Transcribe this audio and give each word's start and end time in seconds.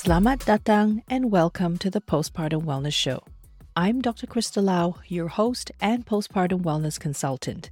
Selamat 0.00 0.40
datang 0.48 1.04
and 1.12 1.30
welcome 1.30 1.76
to 1.76 1.90
the 1.90 2.00
Postpartum 2.00 2.64
Wellness 2.64 2.94
Show. 2.94 3.20
I'm 3.76 4.00
Dr. 4.00 4.26
Kristal 4.26 4.64
Lau, 4.64 4.96
your 5.06 5.28
host 5.28 5.70
and 5.80 6.06
postpartum 6.06 6.62
wellness 6.62 6.98
consultant. 6.98 7.70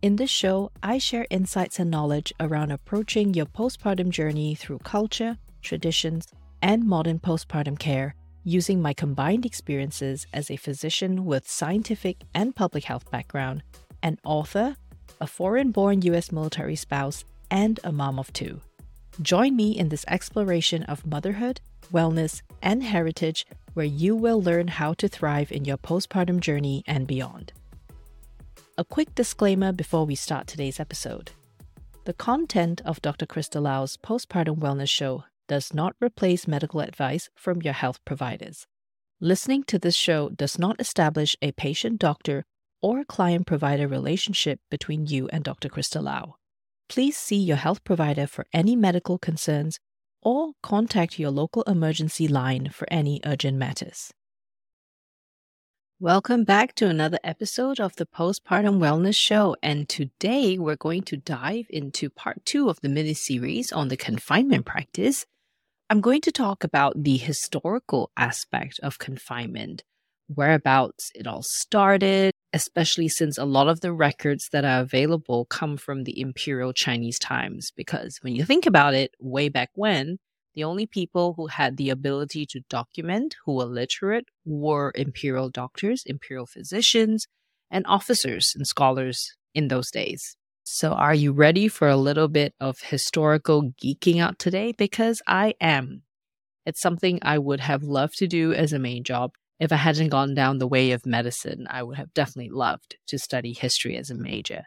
In 0.00 0.16
this 0.16 0.30
show, 0.30 0.72
I 0.82 0.98
share 0.98 1.26
insights 1.28 1.78
and 1.78 1.90
knowledge 1.90 2.32
around 2.40 2.72
approaching 2.72 3.34
your 3.34 3.46
postpartum 3.46 4.10
journey 4.10 4.54
through 4.54 4.78
culture, 4.80 5.36
traditions, 5.62 6.26
and 6.62 6.84
modern 6.84 7.18
postpartum 7.18 7.78
care 7.78 8.14
using 8.42 8.80
my 8.80 8.94
combined 8.94 9.44
experiences 9.44 10.26
as 10.32 10.50
a 10.50 10.56
physician 10.56 11.24
with 11.24 11.48
scientific 11.48 12.24
and 12.32 12.54
public 12.54 12.84
health 12.84 13.10
background, 13.10 13.62
an 14.06 14.18
author, 14.24 14.76
a 15.20 15.26
foreign 15.26 15.70
born 15.70 16.02
US 16.02 16.32
military 16.32 16.76
spouse, 16.76 17.24
and 17.50 17.78
a 17.84 17.92
mom 17.92 18.18
of 18.18 18.32
two. 18.32 18.60
Join 19.20 19.56
me 19.56 19.68
in 19.76 19.88
this 19.88 20.04
exploration 20.08 20.82
of 20.84 21.06
motherhood 21.06 21.60
wellness, 21.92 22.42
and 22.62 22.82
heritage, 22.82 23.46
where 23.74 23.86
you 23.86 24.14
will 24.16 24.40
learn 24.40 24.68
how 24.68 24.94
to 24.94 25.08
thrive 25.08 25.52
in 25.52 25.64
your 25.64 25.76
postpartum 25.76 26.40
journey 26.40 26.82
and 26.86 27.06
beyond. 27.06 27.52
A 28.78 28.84
quick 28.84 29.14
disclaimer 29.14 29.72
before 29.72 30.04
we 30.04 30.14
start 30.14 30.46
today's 30.46 30.80
episode. 30.80 31.30
The 32.04 32.12
content 32.12 32.82
of 32.84 33.02
Dr. 33.02 33.26
Kristal 33.26 33.62
Lau's 33.62 33.96
postpartum 33.96 34.58
wellness 34.58 34.88
show 34.88 35.24
does 35.48 35.72
not 35.72 35.96
replace 36.00 36.46
medical 36.46 36.80
advice 36.80 37.30
from 37.34 37.62
your 37.62 37.72
health 37.72 38.04
providers. 38.04 38.66
Listening 39.20 39.62
to 39.64 39.78
this 39.78 39.94
show 39.94 40.28
does 40.28 40.58
not 40.58 40.80
establish 40.80 41.36
a 41.40 41.52
patient 41.52 41.98
doctor 41.98 42.44
or 42.86 43.02
client 43.02 43.48
provider 43.48 43.88
relationship 43.88 44.60
between 44.70 45.08
you 45.08 45.26
and 45.32 45.42
Dr. 45.42 45.68
Kristal 45.68 46.04
Lau. 46.04 46.36
Please 46.88 47.16
see 47.16 47.34
your 47.36 47.56
health 47.56 47.82
provider 47.82 48.28
for 48.28 48.46
any 48.52 48.76
medical 48.76 49.18
concerns 49.18 49.80
or 50.22 50.52
contact 50.62 51.18
your 51.18 51.32
local 51.32 51.64
emergency 51.64 52.28
line 52.28 52.68
for 52.68 52.86
any 52.88 53.20
urgent 53.24 53.58
matters. 53.58 54.12
Welcome 55.98 56.44
back 56.44 56.76
to 56.76 56.86
another 56.86 57.18
episode 57.24 57.80
of 57.80 57.96
the 57.96 58.06
Postpartum 58.06 58.78
Wellness 58.78 59.16
Show. 59.16 59.56
And 59.64 59.88
today 59.88 60.56
we're 60.56 60.76
going 60.76 61.02
to 61.10 61.16
dive 61.16 61.66
into 61.68 62.08
part 62.08 62.44
two 62.44 62.68
of 62.70 62.80
the 62.82 62.88
mini 62.88 63.14
series 63.14 63.72
on 63.72 63.88
the 63.88 63.96
confinement 63.96 64.64
practice. 64.64 65.26
I'm 65.90 66.00
going 66.00 66.20
to 66.20 66.30
talk 66.30 66.62
about 66.62 67.02
the 67.02 67.16
historical 67.16 68.12
aspect 68.16 68.78
of 68.80 69.00
confinement, 69.00 69.82
whereabouts 70.28 71.10
it 71.16 71.26
all 71.26 71.42
started, 71.42 72.32
especially 72.56 73.06
since 73.06 73.36
a 73.36 73.44
lot 73.44 73.68
of 73.68 73.82
the 73.82 73.92
records 73.92 74.48
that 74.50 74.64
are 74.64 74.80
available 74.80 75.44
come 75.44 75.76
from 75.76 76.04
the 76.04 76.18
Imperial 76.18 76.72
Chinese 76.72 77.18
times. 77.18 77.70
Because 77.76 78.18
when 78.22 78.34
you 78.34 78.46
think 78.46 78.64
about 78.64 78.94
it, 78.94 79.14
way 79.20 79.50
back 79.50 79.68
when, 79.74 80.16
the 80.54 80.64
only 80.64 80.86
people 80.86 81.34
who 81.36 81.48
had 81.48 81.76
the 81.76 81.90
ability 81.90 82.46
to 82.46 82.62
document 82.70 83.36
who 83.44 83.56
were 83.56 83.66
literate 83.66 84.24
were 84.46 84.90
imperial 84.94 85.50
doctors, 85.50 86.02
imperial 86.06 86.46
physicians, 86.46 87.26
and 87.70 87.84
officers 87.86 88.54
and 88.56 88.66
scholars 88.66 89.34
in 89.54 89.68
those 89.68 89.90
days. 89.90 90.38
So, 90.64 90.92
are 90.92 91.14
you 91.14 91.32
ready 91.32 91.68
for 91.68 91.88
a 91.88 91.96
little 92.08 92.26
bit 92.26 92.54
of 92.58 92.80
historical 92.80 93.74
geeking 93.82 94.18
out 94.18 94.38
today? 94.38 94.72
Because 94.72 95.20
I 95.26 95.54
am. 95.60 96.04
It's 96.64 96.80
something 96.80 97.18
I 97.20 97.36
would 97.36 97.60
have 97.60 97.82
loved 97.82 98.16
to 98.18 98.26
do 98.26 98.54
as 98.54 98.72
a 98.72 98.78
main 98.78 99.04
job 99.04 99.32
if 99.58 99.72
I 99.72 99.76
hadn't 99.76 100.08
gone 100.08 100.34
down 100.34 100.58
the 100.58 100.66
way 100.66 100.90
of 100.92 101.06
medicine, 101.06 101.66
I 101.70 101.82
would 101.82 101.96
have 101.96 102.12
definitely 102.14 102.50
loved 102.50 102.96
to 103.08 103.18
study 103.18 103.52
history 103.52 103.96
as 103.96 104.10
a 104.10 104.14
major. 104.14 104.64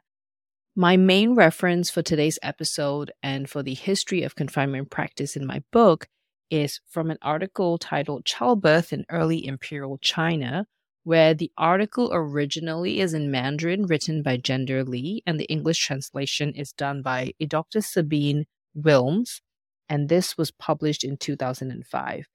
My 0.76 0.98
main 0.98 1.36
reference 1.36 1.90
for 1.90 2.02
today's 2.02 2.40
episode 2.42 3.12
and 3.22 3.50
for 3.50 3.62
the 3.62 3.74
history 3.74 4.24
of 4.24 4.36
confinement 4.36 4.90
practice 4.90 5.36
in 5.36 5.46
my 5.46 5.62
book 5.72 6.08
is 6.50 6.80
from 6.88 7.12
an 7.12 7.18
article 7.22 7.78
titled 7.78 8.26
Childbirth 8.26 8.94
in 8.94 9.06
Early 9.10 9.46
Imperial 9.46 9.98
China, 10.00 10.66
where 11.04 11.34
the 11.34 11.52
article 11.58 12.10
originally 12.12 13.00
is 13.00 13.14
in 13.14 13.32
Mandarin 13.32 13.86
written 13.86 14.24
by 14.24 14.38
Jender 14.38 14.88
Lee, 14.88 15.22
and 15.26 15.40
the 15.40 15.46
English 15.46 15.80
translation 15.80 16.54
is 16.54 16.72
done 16.72 17.02
by 17.02 17.34
Dr. 17.46 17.82
Sabine 17.82 18.46
Wilms, 18.78 19.42
and 19.88 20.10
this 20.10 20.38
was 20.38 20.52
published 20.52 21.04
in 21.04 21.18
2005. 21.18 22.26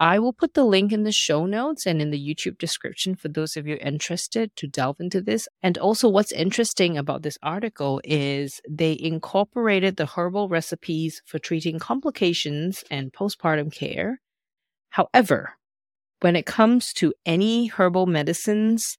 I 0.00 0.20
will 0.20 0.32
put 0.32 0.54
the 0.54 0.64
link 0.64 0.92
in 0.92 1.02
the 1.02 1.10
show 1.10 1.44
notes 1.44 1.84
and 1.84 2.00
in 2.00 2.10
the 2.10 2.34
YouTube 2.34 2.56
description 2.58 3.16
for 3.16 3.26
those 3.26 3.56
of 3.56 3.66
you 3.66 3.76
interested 3.80 4.54
to 4.54 4.68
delve 4.68 5.00
into 5.00 5.20
this. 5.20 5.48
And 5.60 5.76
also, 5.76 6.08
what's 6.08 6.30
interesting 6.30 6.96
about 6.96 7.22
this 7.22 7.36
article 7.42 8.00
is 8.04 8.60
they 8.68 8.96
incorporated 8.98 9.96
the 9.96 10.06
herbal 10.06 10.48
recipes 10.48 11.20
for 11.26 11.40
treating 11.40 11.80
complications 11.80 12.84
and 12.92 13.12
postpartum 13.12 13.72
care. 13.72 14.20
However, 14.90 15.54
when 16.20 16.36
it 16.36 16.46
comes 16.46 16.92
to 16.94 17.12
any 17.26 17.66
herbal 17.66 18.06
medicines 18.06 18.98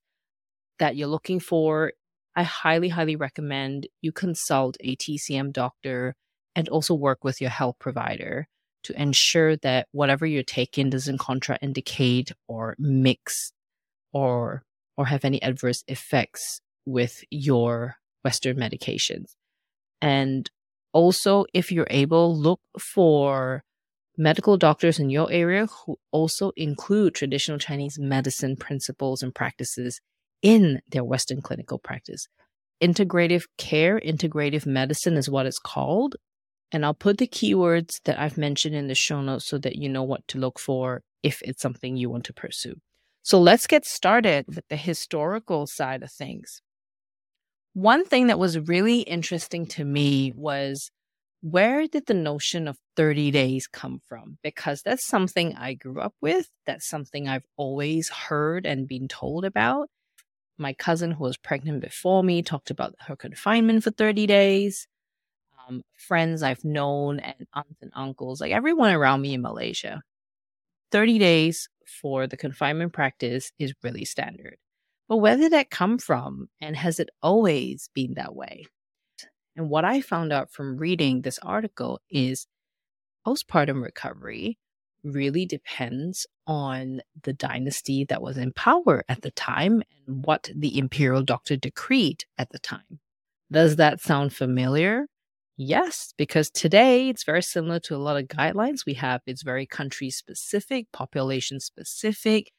that 0.80 0.98
you're 0.98 1.08
looking 1.08 1.40
for, 1.40 1.94
I 2.36 2.44
highly, 2.44 2.90
highly 2.90 3.16
recommend 3.16 3.88
you 4.02 4.12
consult 4.12 4.76
a 4.82 4.98
TCM 4.98 5.54
doctor 5.54 6.16
and 6.56 6.68
also 6.68 6.94
work 6.94 7.24
with 7.24 7.40
your 7.40 7.50
health 7.50 7.78
provider 7.80 8.50
to 8.84 9.02
ensure 9.02 9.56
that 9.58 9.88
whatever 9.92 10.26
you're 10.26 10.44
taking 10.44 10.90
doesn't 10.90 11.20
contraindicate 11.20 12.32
or 12.48 12.76
mix 12.80 13.52
or 14.14 14.64
or 14.98 15.06
have 15.06 15.24
any 15.24 15.42
adverse 15.42 15.84
effects 15.88 16.62
with 16.86 17.24
your 17.30 17.96
western 18.24 18.58
medications. 18.58 19.36
And 20.02 20.50
also 20.94 21.46
if 21.54 21.72
you're 21.72 21.88
able 21.90 22.38
look 22.38 22.60
for 22.78 23.64
medical 24.18 24.58
doctors 24.58 25.00
in 25.00 25.10
your 25.10 25.32
area 25.32 25.68
who 25.68 25.98
also 26.12 26.52
include 26.58 27.16
traditional 27.16 27.58
chinese 27.58 27.98
medicine 27.98 28.58
principles 28.58 29.24
and 29.24 29.34
practices 29.34 30.02
in 30.42 30.82
their 30.90 31.04
western 31.04 31.42
clinical 31.42 31.80
practice. 31.80 32.28
Integrative 32.84 33.46
care 33.58 34.00
integrative 34.00 34.66
medicine 34.66 35.16
is 35.16 35.30
what 35.30 35.46
it's 35.46 35.60
called 35.60 36.16
and 36.72 36.86
I'll 36.86 36.94
put 36.94 37.18
the 37.18 37.28
keywords 37.28 38.02
that 38.06 38.20
I've 38.20 38.38
mentioned 38.38 38.76
in 38.76 38.88
the 38.88 38.96
show 38.96 39.22
notes 39.22 39.46
so 39.48 39.58
that 39.60 39.76
you 39.76 39.90
know 39.90 40.04
what 40.04 40.28
to 40.30 40.38
look 40.38 40.60
for 40.60 41.02
if 41.24 41.42
it's 41.42 41.62
something 41.62 41.98
you 41.98 42.10
want 42.10 42.26
to 42.26 42.34
pursue. 42.34 42.76
So 43.24 43.40
let's 43.40 43.68
get 43.68 43.86
started 43.86 44.46
with 44.48 44.68
the 44.70 44.76
historical 44.76 45.68
side 45.68 46.04
of 46.04 46.12
things. 46.12 46.62
One 47.74 48.06
thing 48.06 48.28
that 48.28 48.40
was 48.40 48.60
really 48.60 49.02
interesting 49.02 49.66
to 49.68 49.86
me 49.86 50.32
was 50.36 50.92
where 51.42 51.88
did 51.88 52.06
the 52.06 52.14
notion 52.14 52.68
of 52.68 52.78
30 52.98 53.32
days 53.32 53.68
come 53.68 54.02
from? 54.08 54.38
Because 54.44 54.82
that's 54.82 55.08
something 55.08 55.56
I 55.56 55.74
grew 55.74 56.02
up 56.02 56.14
with. 56.22 56.50
That's 56.66 56.88
something 56.88 57.28
I've 57.28 57.46
always 57.56 58.10
heard 58.10 58.66
and 58.66 58.88
been 58.88 59.08
told 59.08 59.46
about. 59.46 59.90
My 60.58 60.74
cousin, 60.74 61.12
who 61.12 61.24
was 61.24 61.38
pregnant 61.38 61.82
before 61.82 62.24
me, 62.24 62.42
talked 62.42 62.70
about 62.70 62.94
her 63.08 63.16
confinement 63.16 63.84
for 63.84 63.92
30 63.92 64.28
days 64.28 64.88
um, 65.70 65.84
friends 65.98 66.44
I've 66.44 66.64
known 66.66 67.20
and 67.20 67.48
aunts 67.54 67.82
and 67.82 67.92
uncles, 67.96 68.42
like 68.42 68.52
everyone 68.52 68.92
around 68.92 69.22
me 69.22 69.34
in 69.34 69.42
Malaysia. 69.42 70.02
30 70.92 71.20
days 71.20 71.70
for 71.86 72.28
the 72.28 72.38
confinement 72.38 72.94
practice 72.94 73.52
is 73.60 73.74
really 73.84 74.06
standard. 74.06 74.58
But 75.08 75.18
where 75.18 75.38
did 75.38 75.52
that 75.54 75.70
come 75.70 75.98
from? 75.98 76.50
And 76.62 76.76
has 76.76 77.00
it 77.00 77.10
always 77.22 77.90
been 77.94 78.16
that 78.16 78.36
way? 78.36 78.66
And 79.56 79.70
what 79.70 79.86
I 79.86 80.02
found 80.02 80.32
out 80.32 80.52
from 80.52 80.78
reading 80.78 81.22
this 81.22 81.40
article 81.40 82.00
is 82.10 82.48
postpartum 83.26 83.84
recovery 83.84 84.58
really 85.04 85.46
depends 85.46 86.28
on 86.48 87.02
the 87.24 87.34
dynasty 87.34 88.06
that 88.06 88.22
was 88.22 88.38
in 88.38 88.52
power 88.54 89.04
at 89.08 89.22
the 89.22 89.32
time 89.32 89.82
and 90.08 90.26
what 90.26 90.50
the 90.56 90.78
imperial 90.78 91.24
doctor 91.24 91.56
decreed 91.56 92.26
at 92.38 92.50
the 92.52 92.60
time. 92.60 93.00
Does 93.52 93.78
that 93.78 94.02
sound 94.02 94.34
familiar? 94.34 95.08
Yes, 95.62 96.14
because 96.18 96.50
today 96.50 97.10
it's 97.10 97.26
very 97.26 97.44
similar 97.44 97.82
to 97.82 97.96
a 97.96 97.98
lot 97.98 98.16
of 98.16 98.30
guidelines 98.30 98.86
we 98.86 98.94
have. 98.94 99.20
It's 99.26 99.44
very 99.44 99.66
country 99.66 100.10
specific, 100.10 100.90
population 100.94 101.60
specific, 101.60 102.54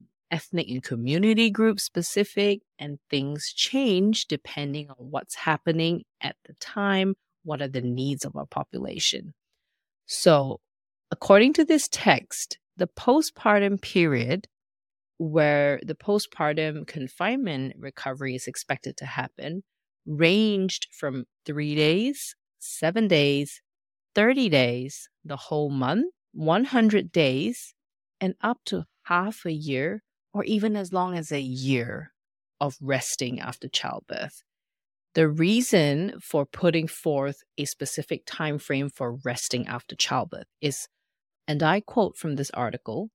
um, 0.00 0.08
ethnic 0.32 0.68
and 0.68 0.82
community 0.82 1.48
group 1.48 1.78
specific, 1.78 2.62
and 2.76 2.98
things 3.08 3.52
change 3.54 4.26
depending 4.26 4.90
on 4.90 4.96
what's 4.98 5.36
happening 5.36 6.02
at 6.20 6.34
the 6.44 6.54
time. 6.54 7.14
What 7.44 7.62
are 7.62 7.68
the 7.68 7.82
needs 7.82 8.24
of 8.24 8.34
our 8.34 8.46
population? 8.46 9.32
So, 10.06 10.60
according 11.12 11.52
to 11.54 11.64
this 11.64 11.88
text, 11.88 12.58
the 12.76 12.88
postpartum 12.88 13.80
period 13.80 14.48
where 15.18 15.80
the 15.84 15.94
postpartum 15.94 16.86
confinement 16.86 17.74
recovery 17.78 18.34
is 18.34 18.48
expected 18.48 18.96
to 18.98 19.06
happen 19.06 19.62
ranged 20.06 20.88
from 20.92 21.26
three 21.46 21.74
days 21.76 22.34
seven 22.60 23.08
days, 23.08 23.60
30 24.14 24.48
days, 24.48 25.08
the 25.24 25.36
whole 25.36 25.70
month, 25.70 26.12
100 26.32 27.10
days, 27.10 27.74
and 28.20 28.34
up 28.40 28.58
to 28.66 28.84
half 29.04 29.44
a 29.44 29.52
year, 29.52 30.02
or 30.32 30.44
even 30.44 30.76
as 30.76 30.92
long 30.92 31.16
as 31.16 31.32
a 31.32 31.40
year 31.40 32.12
of 32.60 32.76
resting 32.80 33.40
after 33.40 33.68
childbirth. 33.68 34.42
The 35.14 35.28
reason 35.28 36.20
for 36.20 36.46
putting 36.46 36.86
forth 36.86 37.42
a 37.58 37.64
specific 37.64 38.22
time 38.26 38.58
frame 38.58 38.90
for 38.90 39.18
resting 39.24 39.66
after 39.66 39.96
childbirth 39.96 40.46
is, 40.60 40.86
and 41.48 41.62
I 41.62 41.80
quote 41.80 42.16
from 42.16 42.36
this 42.36 42.50
article, 42.50 43.10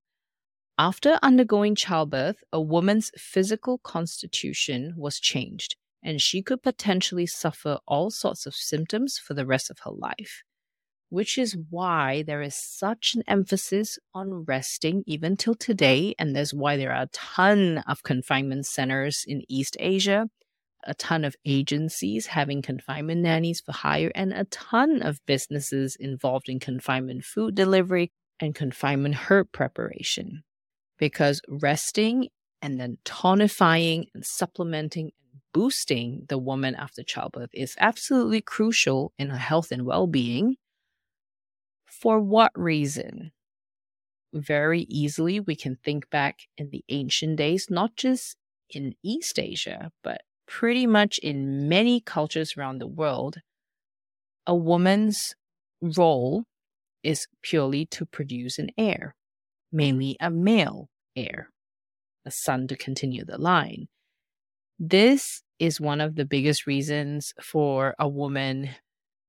after 0.78 1.18
undergoing 1.24 1.74
childbirth, 1.74 2.44
a 2.52 2.60
woman's 2.60 3.12
physical 3.16 3.78
constitution 3.78 4.94
was 4.98 5.22
changed, 5.22 5.78
and 6.06 6.22
she 6.22 6.44
could 6.44 6.62
potentially 6.62 7.26
suffer 7.26 7.80
all 7.88 8.12
sorts 8.12 8.46
of 8.46 8.54
symptoms 8.54 9.18
for 9.18 9.34
the 9.34 9.46
rest 9.46 9.72
of 9.72 9.80
her 9.80 9.92
life, 9.92 10.44
which 11.10 11.36
is 11.36 11.58
why 11.72 12.24
there 12.28 12.44
is 12.44 12.56
such 12.56 13.16
an 13.16 13.24
emphasis 13.28 13.98
on 14.14 14.46
resting 14.46 15.04
even 15.08 15.36
till 15.36 15.56
today. 15.56 16.14
And 16.20 16.36
that's 16.36 16.54
why 16.54 16.78
there 16.78 16.94
are 16.94 17.04
a 17.04 17.10
ton 17.12 17.80
of 17.88 18.04
confinement 18.04 18.68
centers 18.68 19.26
in 19.28 19.42
East 19.50 19.76
Asia, 19.80 20.28
a 20.86 20.94
ton 20.94 21.26
of 21.26 21.36
agencies 21.44 22.28
having 22.28 22.62
confinement 22.62 23.22
nannies 23.22 23.62
for 23.66 23.72
hire, 23.72 24.12
and 24.14 24.32
a 24.32 24.46
ton 24.46 25.02
of 25.02 25.20
businesses 25.26 25.98
involved 26.00 26.50
in 26.50 26.60
confinement 26.60 27.26
food 27.26 27.56
delivery 27.56 28.12
and 28.40 28.54
confinement 28.54 29.16
herb 29.16 29.52
preparation 29.52 30.44
because 31.00 31.42
resting 31.50 32.30
and 32.62 32.80
then 32.80 32.98
tonifying 33.06 34.06
and 34.14 34.24
supplementing 34.24 35.12
boosting 35.56 36.26
the 36.28 36.38
woman 36.38 36.76
after 36.76 37.02
childbirth 37.02 37.50
is 37.54 37.78
absolutely 37.80 38.42
crucial 38.42 39.14
in 39.18 39.30
her 39.30 39.38
health 39.38 39.72
and 39.72 39.86
well 39.86 40.06
being. 40.06 40.58
For 41.86 42.20
what 42.20 42.52
reason? 42.56 43.32
Very 44.34 44.82
easily, 44.90 45.40
we 45.40 45.56
can 45.56 45.78
think 45.78 46.10
back 46.10 46.40
in 46.58 46.72
the 46.72 46.84
ancient 46.90 47.38
days, 47.38 47.68
not 47.70 47.96
just 47.96 48.36
in 48.70 48.96
East 49.02 49.40
Asia, 49.40 49.92
but 50.04 50.24
pretty 50.46 50.86
much 50.86 51.20
in 51.20 51.70
many 51.70 52.02
cultures 52.02 52.56
around 52.58 52.80
the 52.80 52.88
world. 52.88 53.38
A 54.46 54.54
woman's 54.54 55.36
role 55.82 56.44
is 57.02 57.28
purely 57.42 57.86
to 57.86 58.06
produce 58.06 58.60
an 58.60 58.72
heir 58.78 59.16
mainly 59.72 60.16
a 60.20 60.30
male 60.30 60.90
heir, 61.16 61.50
a 62.26 62.32
son 62.32 62.68
to 62.68 62.76
continue 62.76 63.26
the 63.26 63.38
line. 63.38 63.88
This 64.80 65.42
is 65.60 65.80
one 65.80 66.02
of 66.02 66.16
the 66.16 66.26
biggest 66.26 66.68
reasons 66.68 67.34
for 67.42 67.96
a 67.98 68.08
woman 68.08 68.70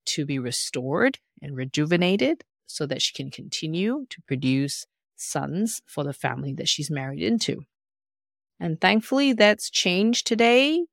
to 0.06 0.26
be 0.26 0.38
restored 0.38 1.18
and 1.42 1.56
rejuvenated 1.56 2.44
so 2.66 2.86
that 2.86 3.02
she 3.02 3.12
can 3.14 3.30
continue 3.30 4.06
to 4.10 4.22
produce 4.26 4.86
sons 5.16 5.82
for 5.86 6.04
the 6.04 6.12
family 6.12 6.52
that 6.54 6.68
she's 6.68 6.90
married 6.90 7.22
into. 7.22 7.62
And 8.58 8.80
thankfully, 8.80 9.32
that's 9.32 9.70
changed 9.70 10.26
today. 10.26 10.84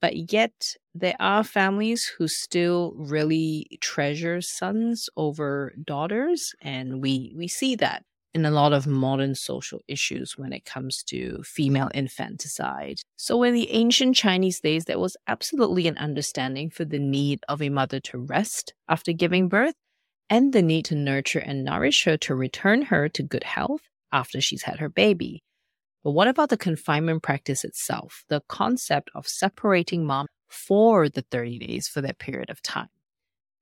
But 0.00 0.32
yet, 0.32 0.76
there 0.94 1.16
are 1.20 1.44
families 1.44 2.12
who 2.18 2.28
still 2.28 2.92
really 2.96 3.78
treasure 3.80 4.40
sons 4.42 5.08
over 5.16 5.74
daughters, 5.82 6.54
and 6.60 7.00
we 7.02 7.32
we 7.36 7.48
see 7.48 7.74
that 7.76 8.04
in 8.34 8.44
a 8.44 8.50
lot 8.50 8.72
of 8.72 8.86
modern 8.86 9.34
social 9.34 9.80
issues 9.86 10.36
when 10.36 10.52
it 10.52 10.64
comes 10.64 11.02
to 11.04 11.42
female 11.44 11.88
infanticide. 11.94 13.00
So, 13.16 13.42
in 13.44 13.54
the 13.54 13.70
ancient 13.70 14.16
Chinese 14.16 14.60
days, 14.60 14.86
there 14.86 14.98
was 14.98 15.16
absolutely 15.26 15.86
an 15.86 15.96
understanding 15.98 16.70
for 16.70 16.84
the 16.84 16.98
need 16.98 17.40
of 17.48 17.62
a 17.62 17.68
mother 17.68 18.00
to 18.00 18.18
rest 18.18 18.74
after 18.88 19.12
giving 19.12 19.48
birth 19.48 19.74
and 20.28 20.52
the 20.52 20.62
need 20.62 20.84
to 20.86 20.94
nurture 20.94 21.38
and 21.38 21.64
nourish 21.64 22.04
her 22.04 22.16
to 22.16 22.34
return 22.34 22.82
her 22.82 23.08
to 23.10 23.22
good 23.22 23.44
health 23.44 23.82
after 24.12 24.40
she's 24.40 24.62
had 24.62 24.80
her 24.80 24.88
baby. 24.88 25.42
But 26.02 26.12
what 26.12 26.28
about 26.28 26.50
the 26.50 26.56
confinement 26.56 27.22
practice 27.22 27.64
itself, 27.64 28.24
the 28.28 28.42
concept 28.48 29.10
of 29.14 29.26
separating 29.28 30.04
mom 30.04 30.26
for 30.48 31.08
the 31.08 31.22
30 31.30 31.58
days 31.58 31.88
for 31.88 32.00
that 32.02 32.18
period 32.18 32.50
of 32.50 32.60
time? 32.62 32.88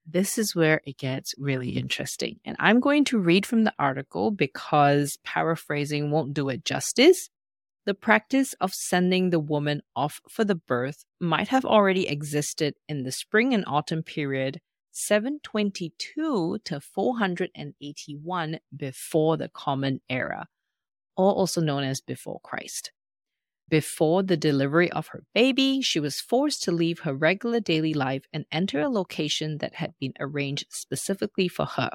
This 0.07 0.39
is 0.39 0.55
where 0.55 0.81
it 0.85 0.99
gets 0.99 1.35
really 1.39 1.71
interesting. 1.71 2.41
And 2.45 2.57
I'm 2.59 2.81
going 2.81 3.05
to 3.07 3.19
read 3.19 3.47
from 3.47 3.65
the 3.65 3.75
article 3.79 4.31
because 4.31 5.19
paraphrasing 5.25 6.11
won't 6.11 6.35
do 6.35 6.49
it 6.49 6.65
justice. 6.65 7.29
The 7.85 7.95
practice 7.95 8.55
of 8.55 8.73
sending 8.75 9.31
the 9.31 9.41
woman 9.41 9.83
off 9.97 10.21
for 10.29 10.45
the 10.45 10.55
birth 10.55 11.05
might 11.21 11.49
have 11.49 11.65
already 11.65 12.09
existed 12.09 12.75
in 12.89 13.03
the 13.03 13.13
spring 13.13 13.55
and 13.55 13.65
autumn 13.67 14.03
period 14.03 14.61
722 14.93 16.59
to 16.65 16.81
481 16.81 18.59
before 18.77 19.37
the 19.37 19.49
Common 19.49 20.01
Era, 20.09 20.47
or 21.17 21.33
also 21.33 21.61
known 21.61 21.83
as 21.83 22.01
before 22.01 22.41
Christ. 22.45 22.93
Before 23.73 24.23
the 24.23 24.37
delivery 24.37 24.93
of 24.93 25.07
her 25.09 25.23
baby, 25.35 25.81
she 25.81 25.99
was 25.99 26.21
forced 26.21 26.63
to 26.65 26.73
leave 26.73 26.99
her 27.01 27.15
regular 27.15 27.59
daily 27.59 27.95
life 27.95 28.27
and 28.31 28.45
enter 28.53 28.83
a 28.83 28.91
location 28.91 29.57
that 29.61 29.77
had 29.77 29.95
been 29.99 30.13
arranged 30.21 30.67
specifically 30.69 31.49
for 31.49 31.65
her. 31.65 31.93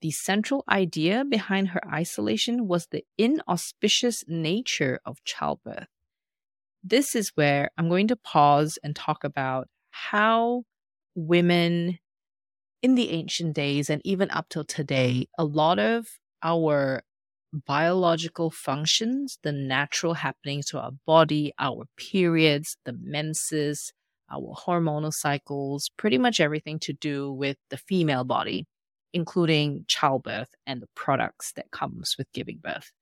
The 0.00 0.12
central 0.12 0.64
idea 0.66 1.26
behind 1.26 1.68
her 1.68 1.86
isolation 1.92 2.68
was 2.68 2.86
the 2.86 3.04
inauspicious 3.18 4.24
nature 4.28 4.98
of 5.04 5.22
childbirth. 5.24 5.88
This 6.82 7.14
is 7.14 7.32
where 7.34 7.68
I'm 7.76 7.90
going 7.90 8.08
to 8.08 8.16
pause 8.16 8.78
and 8.82 8.96
talk 8.96 9.24
about 9.24 9.68
how 9.90 10.62
women 11.14 11.98
in 12.80 12.94
the 12.94 13.10
ancient 13.10 13.54
days 13.54 13.90
and 13.90 14.00
even 14.06 14.30
up 14.30 14.46
till 14.48 14.64
today, 14.64 15.26
a 15.36 15.44
lot 15.44 15.78
of 15.78 16.06
our 16.42 17.02
biological 17.52 18.50
functions, 18.50 19.38
the 19.42 19.52
natural 19.52 20.14
happenings 20.14 20.66
to 20.66 20.78
our 20.78 20.92
body, 21.06 21.52
our 21.58 21.86
periods, 21.96 22.76
the 22.84 22.92
menses, 23.00 23.92
our 24.30 24.54
hormonal 24.54 25.12
cycles, 25.12 25.90
pretty 25.96 26.18
much 26.18 26.40
everything 26.40 26.78
to 26.80 26.92
do 26.92 27.32
with 27.32 27.56
the 27.70 27.76
female 27.78 28.24
body, 28.24 28.66
including 29.12 29.84
childbirth 29.88 30.50
and 30.66 30.82
the 30.82 30.88
products 30.94 31.52
that 31.56 31.70
comes 31.70 32.16
with 32.18 32.30
giving 32.32 32.58
birth. 32.58 32.92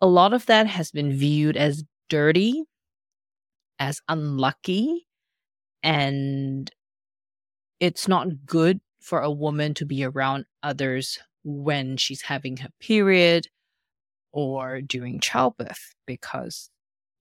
A 0.00 0.06
lot 0.06 0.34
of 0.34 0.46
that 0.46 0.66
has 0.66 0.90
been 0.90 1.12
viewed 1.12 1.56
as 1.56 1.84
dirty, 2.10 2.64
as 3.78 4.00
unlucky, 4.08 5.06
and 5.82 6.70
it's 7.80 8.08
not 8.08 8.46
good 8.46 8.80
for 9.00 9.20
a 9.20 9.30
woman 9.30 9.74
to 9.74 9.86
be 9.86 10.04
around 10.04 10.46
others 10.62 11.18
when 11.44 11.96
she's 11.96 12.22
having 12.22 12.56
her 12.58 12.70
period 12.80 13.46
or 14.32 14.80
during 14.80 15.20
childbirth 15.20 15.94
because 16.06 16.70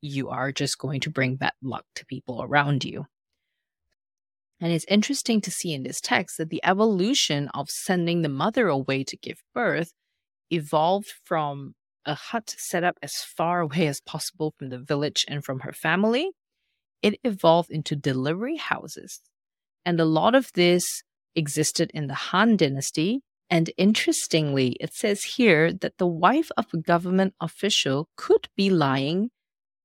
you 0.02 0.30
are 0.30 0.52
just 0.52 0.78
going 0.78 1.00
to 1.02 1.10
bring 1.10 1.36
bad 1.36 1.54
luck 1.62 1.86
to 1.96 2.06
people 2.06 2.42
around 2.42 2.84
you. 2.84 3.06
And 4.60 4.72
it's 4.72 4.86
interesting 4.88 5.42
to 5.42 5.52
see 5.52 5.74
in 5.74 5.84
this 5.84 6.00
text 6.00 6.38
that 6.38 6.50
the 6.50 6.64
evolution 6.64 7.50
of 7.54 7.70
sending 7.70 8.22
the 8.22 8.30
mother 8.30 8.68
away 8.68 9.04
to 9.04 9.18
give 9.18 9.44
birth 9.54 9.94
evolved 10.50 11.12
from 11.24 11.74
a 12.06 12.16
hut 12.16 12.56
set 12.58 12.84
up 12.84 12.98
as 13.02 13.14
far 13.16 13.62
away 13.62 13.88
as 13.88 14.02
possible 14.02 14.54
from 14.58 14.70
the 14.70 14.80
village 14.80 15.26
and 15.28 15.44
from 15.44 15.62
her 15.62 15.74
family. 15.74 16.32
It 17.02 17.20
evolved 17.24 17.72
into 17.72 17.96
delivery 17.96 18.58
houses. 18.58 19.22
And 19.86 20.00
a 20.00 20.06
lot 20.06 20.36
of 20.36 20.50
this 20.54 21.04
existed 21.36 21.92
in 21.94 22.08
the 22.08 22.14
Han 22.14 22.56
Dynasty 22.56 23.22
and 23.50 23.70
interestingly, 23.78 24.78
it 24.80 24.94
says 24.94 25.24
here 25.24 25.72
that 25.74 25.98
the 25.98 26.08
wife 26.08 26.50
of 26.58 26.66
a 26.74 26.78
government 26.78 27.34
official 27.40 28.10
could 28.16 28.48
be 28.56 28.70
lying 28.70 29.30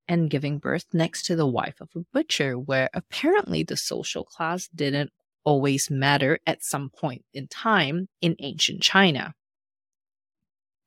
and 0.06 0.30
giving 0.30 0.58
birth 0.58 0.86
next 0.92 1.26
to 1.26 1.36
the 1.36 1.46
wife 1.46 1.80
of 1.80 1.90
a 1.94 2.00
butcher, 2.12 2.58
where 2.58 2.88
apparently 2.94 3.62
the 3.62 3.76
social 3.76 4.24
class 4.24 4.68
didn't 4.74 5.10
always 5.44 5.90
matter 5.90 6.38
at 6.46 6.64
some 6.64 6.90
point 6.90 7.22
in 7.34 7.46
time 7.46 8.08
in 8.20 8.36
ancient 8.38 8.82
China. 8.82 9.34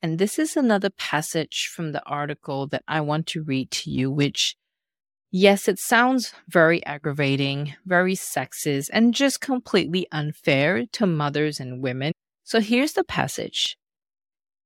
And 0.01 0.17
this 0.17 0.39
is 0.39 0.57
another 0.57 0.89
passage 0.89 1.69
from 1.71 1.91
the 1.91 2.03
article 2.05 2.65
that 2.67 2.83
I 2.87 3.01
want 3.01 3.27
to 3.27 3.43
read 3.43 3.69
to 3.71 3.91
you, 3.91 4.09
which, 4.09 4.55
yes, 5.29 5.67
it 5.67 5.77
sounds 5.77 6.33
very 6.47 6.83
aggravating, 6.83 7.75
very 7.85 8.15
sexist, 8.15 8.89
and 8.91 9.13
just 9.13 9.39
completely 9.39 10.07
unfair 10.11 10.87
to 10.93 11.05
mothers 11.05 11.59
and 11.59 11.83
women 11.83 12.13
so 12.51 12.59
here's 12.59 12.91
the 12.91 13.05
passage. 13.05 13.77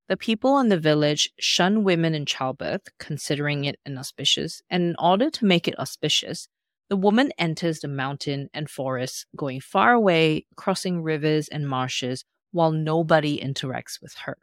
The 0.09 0.17
people 0.17 0.57
in 0.57 0.69
the 0.69 0.79
village 0.79 1.29
shun 1.39 1.83
women 1.83 2.15
in 2.15 2.25
childbirth, 2.25 2.87
considering 2.97 3.65
it 3.65 3.77
inauspicious, 3.85 4.63
and 4.71 4.81
in 4.81 4.95
order 4.97 5.29
to 5.29 5.45
make 5.45 5.67
it 5.67 5.77
auspicious, 5.77 6.47
the 6.89 6.95
woman 6.95 7.31
enters 7.37 7.81
the 7.81 7.87
mountain 7.87 8.49
and 8.55 8.71
forest, 8.71 9.27
going 9.37 9.61
far 9.61 9.93
away, 9.93 10.47
crossing 10.55 11.03
rivers 11.03 11.47
and 11.47 11.69
marshes, 11.69 12.25
while 12.51 12.71
nobody 12.71 13.39
interacts 13.39 14.01
with 14.01 14.15
her. 14.25 14.39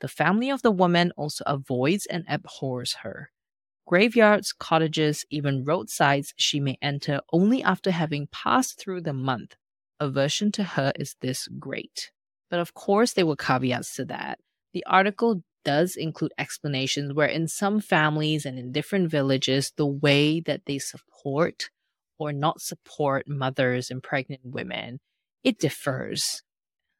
The 0.00 0.08
family 0.08 0.48
of 0.48 0.62
the 0.62 0.72
woman 0.72 1.12
also 1.18 1.44
avoids 1.46 2.06
and 2.06 2.24
abhors 2.30 2.94
her. 3.02 3.30
Graveyards, 3.86 4.54
cottages, 4.54 5.26
even 5.28 5.64
roadsides 5.64 6.32
she 6.38 6.60
may 6.60 6.78
enter 6.80 7.20
only 7.30 7.62
after 7.62 7.90
having 7.90 8.28
passed 8.32 8.80
through 8.80 9.02
the 9.02 9.12
month. 9.12 9.56
Aversion 10.00 10.50
to 10.52 10.64
her 10.64 10.94
is 10.96 11.16
this 11.20 11.46
great. 11.58 12.10
But 12.50 12.58
of 12.60 12.74
course, 12.74 13.12
there 13.12 13.26
were 13.26 13.36
caveats 13.36 13.94
to 13.96 14.04
that. 14.06 14.38
The 14.72 14.84
article 14.86 15.42
does 15.64 15.94
include 15.96 16.32
explanations 16.38 17.12
where, 17.12 17.28
in 17.28 17.46
some 17.48 17.80
families 17.80 18.44
and 18.44 18.58
in 18.58 18.72
different 18.72 19.10
villages, 19.10 19.72
the 19.76 19.86
way 19.86 20.40
that 20.40 20.62
they 20.66 20.78
support 20.78 21.70
or 22.18 22.32
not 22.32 22.60
support 22.60 23.28
mothers 23.28 23.90
and 23.90 24.02
pregnant 24.02 24.42
women, 24.44 25.00
it 25.42 25.58
differs. 25.58 26.42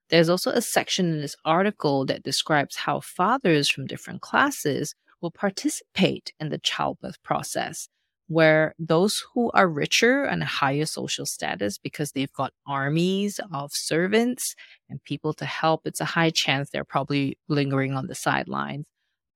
There's 0.08 0.28
also 0.28 0.50
a 0.50 0.62
section 0.62 1.12
in 1.12 1.20
this 1.20 1.36
article 1.44 2.04
that 2.06 2.22
describes 2.22 2.76
how 2.76 3.00
fathers 3.00 3.68
from 3.68 3.86
different 3.86 4.22
classes 4.22 4.94
will 5.20 5.30
participate 5.30 6.32
in 6.40 6.48
the 6.48 6.58
childbirth 6.58 7.22
process, 7.22 7.88
where 8.30 8.76
those 8.78 9.24
who 9.34 9.50
are 9.54 9.68
richer 9.68 10.22
and 10.22 10.44
higher 10.44 10.86
social 10.86 11.26
status 11.26 11.78
because 11.78 12.12
they've 12.12 12.32
got 12.32 12.52
armies 12.64 13.40
of 13.52 13.72
servants 13.72 14.54
and 14.88 15.02
people 15.02 15.34
to 15.34 15.44
help, 15.44 15.80
it's 15.84 16.00
a 16.00 16.04
high 16.04 16.30
chance 16.30 16.70
they're 16.70 16.84
probably 16.84 17.36
lingering 17.48 17.92
on 17.92 18.06
the 18.06 18.14
sidelines. 18.14 18.86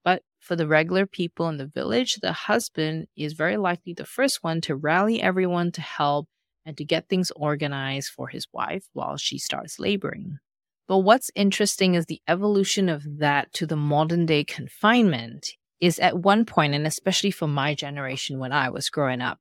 But 0.05 0.23
for 0.39 0.55
the 0.55 0.69
regular 0.69 1.07
people 1.07 1.49
in 1.49 1.57
the 1.57 1.67
village, 1.67 2.21
the 2.23 2.33
husband 2.33 3.09
is 3.17 3.33
very 3.33 3.57
likely 3.57 3.95
the 3.95 4.07
first 4.07 4.45
one 4.45 4.61
to 4.61 4.77
rally 4.77 5.21
everyone 5.21 5.73
to 5.73 5.81
help 5.81 6.29
and 6.65 6.77
to 6.77 6.85
get 6.85 7.09
things 7.09 7.33
organized 7.35 8.11
for 8.11 8.29
his 8.29 8.47
wife 8.53 8.87
while 8.93 9.17
she 9.17 9.39
starts 9.39 9.81
laboring. 9.81 10.39
But 10.87 10.99
what's 10.99 11.33
interesting 11.35 11.95
is 11.95 12.07
the 12.07 12.23
evolution 12.29 12.89
of 12.89 13.03
that 13.19 13.53
to 13.55 13.67
the 13.67 13.75
modern 13.75 14.25
day 14.25 14.45
confinement 14.45 15.49
is 15.85 15.99
at 15.99 16.19
one 16.19 16.45
point, 16.45 16.75
and 16.75 16.87
especially 16.87 17.31
for 17.31 17.47
my 17.47 17.75
generation 17.75 18.39
when 18.39 18.53
I 18.53 18.71
was 18.71 18.89
growing 18.89 19.21
up, 19.21 19.39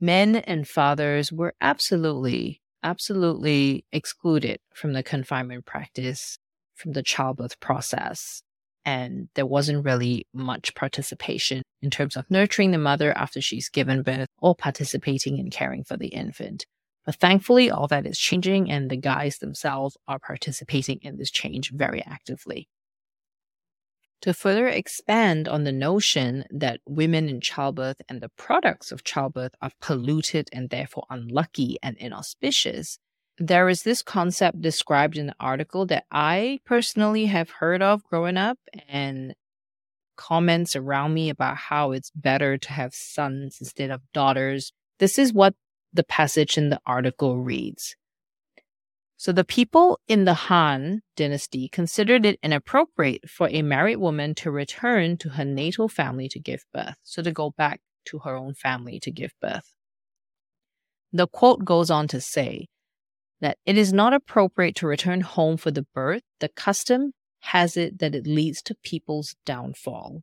men 0.00 0.36
and 0.36 0.66
fathers 0.66 1.32
were 1.32 1.54
absolutely, 1.60 2.60
absolutely 2.82 3.84
excluded 3.92 4.58
from 4.74 4.92
the 4.92 5.02
confinement 5.02 5.66
practice, 5.66 6.38
from 6.74 6.92
the 6.92 7.02
childbirth 7.02 7.60
process. 7.60 8.42
And 8.84 9.28
there 9.34 9.46
wasn't 9.46 9.84
really 9.84 10.26
much 10.34 10.74
participation 10.74 11.62
in 11.80 11.90
terms 11.90 12.16
of 12.16 12.30
nurturing 12.30 12.72
the 12.72 12.78
mother 12.78 13.16
after 13.16 13.40
she's 13.40 13.68
given 13.68 14.02
birth 14.02 14.28
or 14.42 14.54
participating 14.54 15.38
in 15.38 15.50
caring 15.50 15.84
for 15.84 15.96
the 15.96 16.08
infant. 16.08 16.66
But 17.06 17.16
thankfully, 17.16 17.70
all 17.70 17.86
that 17.88 18.06
is 18.06 18.18
changing, 18.18 18.70
and 18.70 18.90
the 18.90 18.96
guys 18.96 19.38
themselves 19.38 19.96
are 20.08 20.18
participating 20.18 20.98
in 21.02 21.18
this 21.18 21.30
change 21.30 21.70
very 21.70 22.02
actively. 22.04 22.66
To 24.22 24.32
further 24.32 24.68
expand 24.68 25.48
on 25.48 25.64
the 25.64 25.72
notion 25.72 26.44
that 26.50 26.80
women 26.86 27.28
in 27.28 27.40
childbirth 27.40 28.00
and 28.08 28.20
the 28.20 28.30
products 28.30 28.90
of 28.90 29.04
childbirth 29.04 29.52
are 29.60 29.72
polluted 29.80 30.48
and 30.52 30.70
therefore 30.70 31.04
unlucky 31.10 31.76
and 31.82 31.96
inauspicious, 31.98 32.98
there 33.38 33.68
is 33.68 33.82
this 33.82 34.02
concept 34.02 34.60
described 34.60 35.16
in 35.16 35.26
the 35.26 35.34
article 35.40 35.86
that 35.86 36.04
I 36.10 36.60
personally 36.64 37.26
have 37.26 37.50
heard 37.50 37.82
of 37.82 38.04
growing 38.04 38.36
up 38.36 38.58
and 38.88 39.34
comments 40.16 40.76
around 40.76 41.12
me 41.14 41.28
about 41.28 41.56
how 41.56 41.92
it's 41.92 42.10
better 42.14 42.56
to 42.56 42.72
have 42.72 42.94
sons 42.94 43.58
instead 43.60 43.90
of 43.90 44.00
daughters. 44.12 44.72
This 45.00 45.18
is 45.18 45.32
what 45.32 45.54
the 45.92 46.04
passage 46.04 46.56
in 46.56 46.70
the 46.70 46.80
article 46.86 47.38
reads. 47.38 47.96
So 49.16 49.32
the 49.32 49.44
people 49.44 50.00
in 50.08 50.24
the 50.24 50.34
Han 50.34 51.02
dynasty 51.16 51.68
considered 51.68 52.26
it 52.26 52.38
inappropriate 52.42 53.28
for 53.30 53.48
a 53.48 53.62
married 53.62 53.96
woman 53.96 54.34
to 54.36 54.50
return 54.50 55.16
to 55.18 55.30
her 55.30 55.44
natal 55.44 55.88
family 55.88 56.28
to 56.28 56.40
give 56.40 56.64
birth, 56.72 56.96
so 57.02 57.22
to 57.22 57.30
go 57.30 57.50
back 57.50 57.80
to 58.06 58.20
her 58.20 58.36
own 58.36 58.54
family 58.54 58.98
to 59.00 59.10
give 59.10 59.32
birth. 59.40 59.74
The 61.12 61.28
quote 61.28 61.64
goes 61.64 61.90
on 61.90 62.08
to 62.08 62.20
say 62.20 62.66
that 63.40 63.58
it 63.64 63.78
is 63.78 63.92
not 63.92 64.12
appropriate 64.12 64.74
to 64.76 64.86
return 64.86 65.20
home 65.20 65.56
for 65.56 65.70
the 65.70 65.86
birth. 65.94 66.22
The 66.40 66.48
custom 66.48 67.12
has 67.40 67.76
it 67.76 67.98
that 68.00 68.14
it 68.14 68.26
leads 68.26 68.62
to 68.62 68.74
people's 68.82 69.36
downfall 69.46 70.22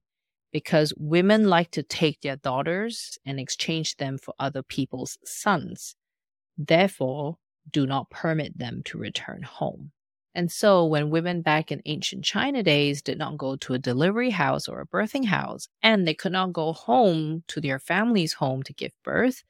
because 0.51 0.93
women 0.97 1.47
like 1.47 1.71
to 1.71 1.83
take 1.83 2.21
their 2.21 2.35
daughters 2.35 3.17
and 3.25 3.39
exchange 3.39 3.95
them 3.97 4.17
for 4.17 4.33
other 4.37 4.63
people's 4.63 5.17
sons. 5.23 5.95
Therefore, 6.57 7.37
do 7.69 7.85
not 7.85 8.09
permit 8.09 8.57
them 8.57 8.81
to 8.85 8.97
return 8.97 9.43
home. 9.43 9.91
And 10.33 10.51
so, 10.51 10.85
when 10.85 11.09
women 11.09 11.41
back 11.41 11.71
in 11.71 11.81
ancient 11.85 12.23
China 12.23 12.63
days 12.63 13.01
did 13.01 13.17
not 13.17 13.37
go 13.37 13.57
to 13.57 13.73
a 13.73 13.79
delivery 13.79 14.29
house 14.29 14.67
or 14.67 14.79
a 14.79 14.87
birthing 14.87 15.25
house, 15.25 15.67
and 15.83 16.07
they 16.07 16.13
could 16.13 16.31
not 16.31 16.53
go 16.53 16.71
home 16.71 17.43
to 17.47 17.59
their 17.59 17.79
family's 17.79 18.33
home 18.33 18.63
to 18.63 18.73
give 18.73 18.91
birth, 19.03 19.43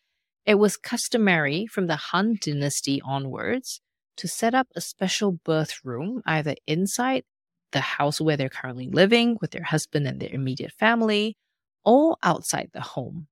it 0.46 0.56
was 0.56 0.78
customary 0.78 1.68
from 1.68 1.86
the 1.86 1.96
Han 1.96 2.40
Dynasty 2.42 3.00
onwards 3.06 3.80
to 4.18 4.28
set 4.28 4.56
up 4.56 4.68
a 4.76 4.82
special 4.82 5.32
birth 5.32 5.80
room 5.84 6.24
either 6.26 6.56
inside 6.66 7.24
the 7.72 7.80
house 7.80 8.20
where 8.20 8.36
they're 8.36 8.50
currently 8.50 8.90
living 8.90 9.38
with 9.40 9.52
their 9.52 9.64
husband 9.64 10.08
and 10.08 10.20
their 10.20 10.34
immediate 10.34 10.74
family, 10.74 11.38
or 11.86 12.18
outside 12.24 12.70
the 12.74 12.82
home. 12.82 13.28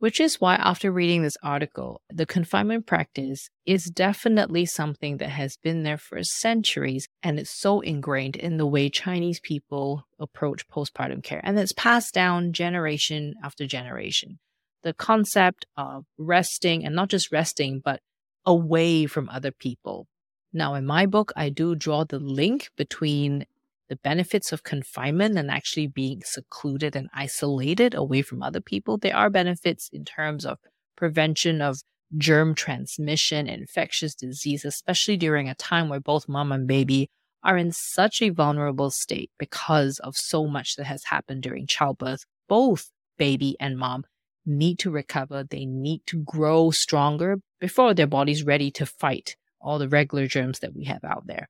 Which 0.00 0.18
is 0.18 0.40
why, 0.40 0.54
after 0.54 0.90
reading 0.90 1.20
this 1.20 1.36
article, 1.42 2.00
the 2.08 2.24
confinement 2.24 2.86
practice 2.86 3.50
is 3.66 3.84
definitely 3.84 4.64
something 4.64 5.18
that 5.18 5.28
has 5.28 5.58
been 5.62 5.82
there 5.82 5.98
for 5.98 6.22
centuries 6.22 7.06
and 7.22 7.38
it's 7.38 7.50
so 7.50 7.80
ingrained 7.80 8.34
in 8.34 8.56
the 8.56 8.66
way 8.66 8.88
Chinese 8.88 9.40
people 9.40 10.06
approach 10.18 10.66
postpartum 10.68 11.22
care. 11.22 11.42
And 11.44 11.58
it's 11.58 11.74
passed 11.74 12.14
down 12.14 12.54
generation 12.54 13.34
after 13.44 13.66
generation. 13.66 14.38
The 14.84 14.94
concept 14.94 15.66
of 15.76 16.06
resting 16.16 16.82
and 16.86 16.94
not 16.94 17.10
just 17.10 17.30
resting, 17.30 17.82
but 17.84 18.00
away 18.46 19.04
from 19.04 19.28
other 19.28 19.52
people. 19.52 20.08
Now, 20.50 20.74
in 20.76 20.86
my 20.86 21.04
book, 21.04 21.30
I 21.36 21.50
do 21.50 21.74
draw 21.74 22.04
the 22.04 22.18
link 22.18 22.70
between 22.74 23.44
the 23.90 23.96
benefits 23.96 24.52
of 24.52 24.62
confinement 24.62 25.36
and 25.36 25.50
actually 25.50 25.88
being 25.88 26.22
secluded 26.24 26.94
and 26.94 27.10
isolated 27.12 27.92
away 27.92 28.22
from 28.22 28.40
other 28.40 28.60
people. 28.60 28.96
There 28.96 29.16
are 29.16 29.28
benefits 29.28 29.90
in 29.92 30.04
terms 30.04 30.46
of 30.46 30.58
prevention 30.96 31.60
of 31.60 31.80
germ 32.16 32.54
transmission, 32.54 33.48
infectious 33.48 34.14
disease, 34.14 34.64
especially 34.64 35.16
during 35.16 35.48
a 35.48 35.56
time 35.56 35.88
where 35.88 36.00
both 36.00 36.28
mom 36.28 36.52
and 36.52 36.68
baby 36.68 37.10
are 37.42 37.56
in 37.56 37.72
such 37.72 38.22
a 38.22 38.30
vulnerable 38.30 38.90
state 38.90 39.30
because 39.38 39.98
of 39.98 40.16
so 40.16 40.46
much 40.46 40.76
that 40.76 40.84
has 40.84 41.04
happened 41.04 41.42
during 41.42 41.66
childbirth. 41.66 42.24
Both 42.48 42.90
baby 43.18 43.56
and 43.58 43.76
mom 43.76 44.04
need 44.46 44.78
to 44.80 44.90
recover. 44.90 45.42
They 45.42 45.66
need 45.66 46.02
to 46.06 46.22
grow 46.22 46.70
stronger 46.70 47.38
before 47.60 47.92
their 47.94 48.06
body's 48.06 48.44
ready 48.44 48.70
to 48.72 48.86
fight 48.86 49.36
all 49.60 49.80
the 49.80 49.88
regular 49.88 50.28
germs 50.28 50.60
that 50.60 50.74
we 50.74 50.84
have 50.84 51.02
out 51.02 51.26
there. 51.26 51.48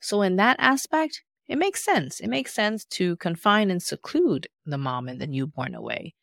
So 0.00 0.22
in 0.22 0.36
that 0.36 0.56
aspect, 0.58 1.22
it 1.48 1.56
makes 1.56 1.84
sense. 1.84 2.20
It 2.20 2.28
makes 2.28 2.52
sense 2.54 2.84
to 2.92 3.16
confine 3.16 3.70
and 3.70 3.82
seclude 3.82 4.48
the 4.66 4.78
mom 4.78 5.08
and 5.08 5.20
the 5.20 5.26
newborn 5.26 5.74
away. 5.74 6.14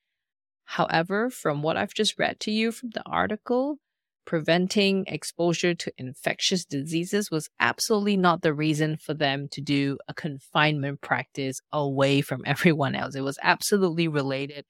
However, 0.65 1.29
from 1.29 1.61
what 1.61 1.77
I've 1.77 1.93
just 1.93 2.17
read 2.17 2.39
to 2.41 2.51
you 2.51 2.71
from 2.71 2.91
the 2.91 3.03
article, 3.05 3.77
preventing 4.25 5.05
exposure 5.07 5.75
to 5.75 5.91
infectious 5.97 6.65
diseases 6.65 7.29
was 7.29 7.49
absolutely 7.59 8.17
not 8.17 8.41
the 8.41 8.53
reason 8.53 8.97
for 8.97 9.13
them 9.13 9.47
to 9.51 9.61
do 9.61 9.97
a 10.07 10.13
confinement 10.13 11.01
practice 11.01 11.61
away 11.71 12.21
from 12.21 12.41
everyone 12.45 12.95
else. 12.95 13.15
It 13.15 13.21
was 13.21 13.39
absolutely 13.41 14.07
related 14.07 14.65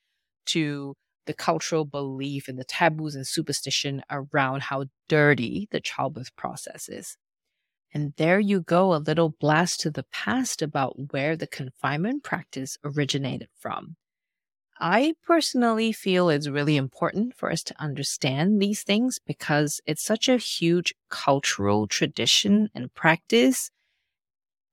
to 0.47 0.95
the 1.25 1.33
cultural 1.33 1.85
belief 1.85 2.47
and 2.47 2.59
the 2.59 2.63
taboos 2.63 3.15
and 3.15 3.25
superstition 3.25 4.03
around 4.11 4.63
how 4.63 4.85
dirty 5.09 5.67
the 5.71 5.79
childbirth 5.79 6.35
process 6.35 6.87
is. 6.87 7.17
And 7.93 8.13
there 8.17 8.39
you 8.39 8.61
go, 8.61 8.93
a 8.93 8.97
little 8.97 9.29
blast 9.29 9.79
to 9.81 9.89
the 9.89 10.03
past 10.03 10.61
about 10.61 11.11
where 11.11 11.37
the 11.37 11.47
confinement 11.47 12.23
practice 12.23 12.77
originated 12.83 13.47
from. 13.57 13.95
I 14.79 15.13
personally 15.25 15.93
feel 15.93 16.29
it's 16.29 16.49
really 16.49 16.75
important 16.75 17.33
for 17.35 17.49
us 17.49 17.63
to 17.63 17.81
understand 17.81 18.61
these 18.61 18.83
things 18.83 19.19
because 19.25 19.79
it's 19.85 20.03
such 20.03 20.27
a 20.27 20.37
huge 20.37 20.93
cultural 21.09 21.87
tradition 21.87 22.69
and 22.75 22.93
practice. 22.93 23.71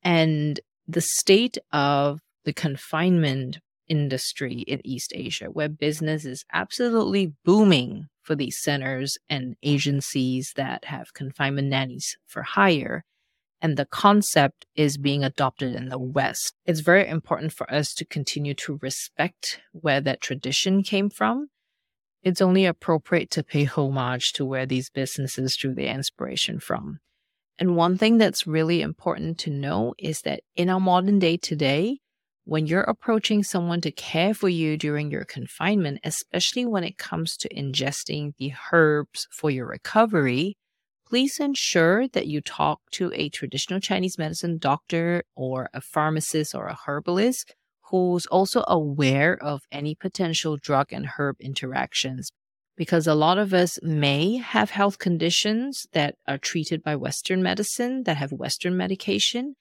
And 0.02 0.58
the 0.88 1.00
state 1.00 1.58
of 1.72 2.20
the 2.44 2.52
confinement 2.52 3.58
industry 3.86 4.64
in 4.66 4.84
East 4.84 5.12
Asia, 5.14 5.46
where 5.46 5.68
business 5.68 6.24
is 6.24 6.44
absolutely 6.52 7.34
booming 7.44 8.08
for 8.22 8.34
these 8.34 8.60
centers 8.60 9.18
and 9.28 9.56
agencies 9.62 10.52
that 10.56 10.86
have 10.86 11.14
confinement 11.14 11.68
nannies 11.68 12.16
for 12.26 12.42
hire, 12.42 13.04
and 13.60 13.76
the 13.76 13.86
concept 13.86 14.66
is 14.74 14.98
being 14.98 15.22
adopted 15.22 15.74
in 15.74 15.88
the 15.88 15.98
West. 15.98 16.54
It's 16.66 16.80
very 16.80 17.06
important 17.08 17.52
for 17.52 17.72
us 17.72 17.94
to 17.94 18.04
continue 18.04 18.54
to 18.54 18.78
respect 18.82 19.60
where 19.72 20.00
that 20.00 20.20
tradition 20.20 20.82
came 20.82 21.10
from. 21.10 21.48
It's 22.22 22.40
only 22.40 22.64
appropriate 22.66 23.30
to 23.30 23.42
pay 23.42 23.64
homage 23.64 24.32
to 24.34 24.44
where 24.44 24.66
these 24.66 24.90
businesses 24.90 25.56
drew 25.56 25.74
their 25.74 25.94
inspiration 25.94 26.60
from. 26.60 27.00
And 27.58 27.76
one 27.76 27.98
thing 27.98 28.18
that's 28.18 28.46
really 28.46 28.80
important 28.80 29.38
to 29.40 29.50
know 29.50 29.94
is 29.98 30.22
that 30.22 30.40
in 30.56 30.68
our 30.68 30.80
modern 30.80 31.18
day 31.18 31.36
today, 31.36 31.98
when 32.44 32.66
you're 32.66 32.82
approaching 32.82 33.42
someone 33.42 33.80
to 33.80 33.92
care 33.92 34.34
for 34.34 34.48
you 34.48 34.76
during 34.76 35.10
your 35.10 35.24
confinement, 35.24 36.00
especially 36.04 36.66
when 36.66 36.84
it 36.84 36.98
comes 36.98 37.36
to 37.36 37.48
ingesting 37.54 38.34
the 38.38 38.52
herbs 38.72 39.28
for 39.30 39.50
your 39.50 39.66
recovery, 39.66 40.56
please 41.06 41.38
ensure 41.38 42.08
that 42.08 42.26
you 42.26 42.40
talk 42.40 42.80
to 42.90 43.12
a 43.14 43.28
traditional 43.28 43.80
Chinese 43.80 44.18
medicine 44.18 44.58
doctor 44.58 45.22
or 45.36 45.68
a 45.72 45.80
pharmacist 45.80 46.54
or 46.54 46.66
a 46.66 46.78
herbalist 46.86 47.54
who's 47.90 48.26
also 48.26 48.64
aware 48.66 49.36
of 49.42 49.62
any 49.70 49.94
potential 49.94 50.56
drug 50.56 50.92
and 50.92 51.06
herb 51.16 51.36
interactions 51.40 52.30
because 52.76 53.06
a 53.06 53.14
lot 53.14 53.38
of 53.38 53.52
us 53.52 53.78
may 53.82 54.36
have 54.38 54.70
health 54.70 54.98
conditions 54.98 55.86
that 55.92 56.16
are 56.26 56.38
treated 56.38 56.82
by 56.82 56.96
Western 56.96 57.42
medicine, 57.42 58.04
that 58.04 58.16
have 58.16 58.32
Western 58.32 58.76
medication. 58.76 59.54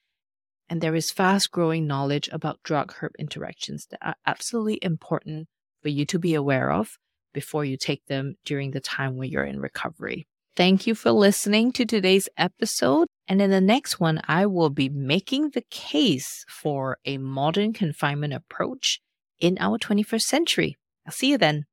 And 0.72 0.80
there 0.80 0.94
is 0.94 1.10
fast 1.10 1.50
growing 1.50 1.86
knowledge 1.86 2.30
about 2.32 2.62
drug 2.62 2.94
herb 2.94 3.12
interactions 3.18 3.88
that 3.90 3.98
are 4.00 4.14
absolutely 4.24 4.78
important 4.80 5.48
for 5.82 5.90
you 5.90 6.06
to 6.06 6.18
be 6.18 6.32
aware 6.34 6.72
of 6.72 6.96
before 7.34 7.62
you 7.62 7.76
take 7.76 8.06
them 8.06 8.36
during 8.46 8.70
the 8.70 8.80
time 8.80 9.18
when 9.18 9.28
you're 9.28 9.44
in 9.44 9.60
recovery. 9.60 10.26
Thank 10.56 10.86
you 10.86 10.94
for 10.94 11.10
listening 11.10 11.72
to 11.72 11.84
today's 11.84 12.26
episode. 12.38 13.06
And 13.28 13.42
in 13.42 13.50
the 13.50 13.60
next 13.60 14.00
one, 14.00 14.22
I 14.26 14.46
will 14.46 14.70
be 14.70 14.88
making 14.88 15.50
the 15.50 15.60
case 15.68 16.42
for 16.48 16.96
a 17.04 17.18
modern 17.18 17.74
confinement 17.74 18.32
approach 18.32 19.02
in 19.40 19.58
our 19.60 19.76
21st 19.76 20.22
century. 20.22 20.78
I'll 21.04 21.12
see 21.12 21.32
you 21.32 21.36
then. 21.36 21.66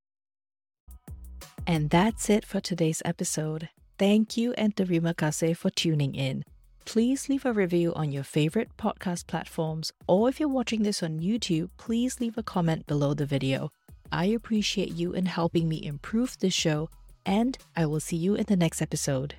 And 1.65 1.89
that's 1.89 2.29
it 2.29 2.43
for 2.43 2.59
today's 2.59 3.01
episode. 3.05 3.69
Thank 3.97 4.35
you 4.35 4.51
and 4.57 4.75
terima 4.75 5.13
kasih 5.13 5.55
for 5.55 5.69
tuning 5.69 6.15
in. 6.15 6.43
Please 6.85 7.29
leave 7.29 7.45
a 7.45 7.53
review 7.53 7.93
on 7.93 8.11
your 8.11 8.23
favorite 8.23 8.75
podcast 8.77 9.27
platforms, 9.27 9.91
or 10.07 10.29
if 10.29 10.39
you're 10.39 10.49
watching 10.49 10.83
this 10.83 11.03
on 11.03 11.19
YouTube, 11.19 11.69
please 11.77 12.19
leave 12.19 12.37
a 12.37 12.43
comment 12.43 12.87
below 12.87 13.13
the 13.13 13.25
video. 13.25 13.69
I 14.11 14.25
appreciate 14.25 14.93
you 14.93 15.13
in 15.13 15.27
helping 15.27 15.69
me 15.69 15.85
improve 15.85 16.37
this 16.39 16.53
show, 16.53 16.89
and 17.25 17.57
I 17.75 17.85
will 17.85 17.99
see 17.99 18.17
you 18.17 18.35
in 18.35 18.45
the 18.45 18.55
next 18.55 18.81
episode. 18.81 19.35